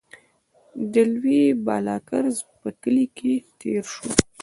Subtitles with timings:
[0.93, 4.09] د لوی بالاکرز په کلي کې تېر شوو.